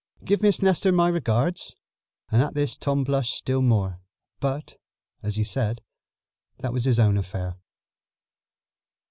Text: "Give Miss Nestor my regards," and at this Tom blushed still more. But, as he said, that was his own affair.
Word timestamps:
"Give 0.25 0.41
Miss 0.41 0.63
Nestor 0.63 0.91
my 0.91 1.09
regards," 1.09 1.75
and 2.31 2.41
at 2.41 2.55
this 2.55 2.75
Tom 2.75 3.03
blushed 3.03 3.35
still 3.35 3.61
more. 3.61 3.99
But, 4.39 4.79
as 5.21 5.35
he 5.35 5.43
said, 5.43 5.83
that 6.57 6.73
was 6.73 6.85
his 6.85 6.99
own 6.99 7.17
affair. 7.17 7.57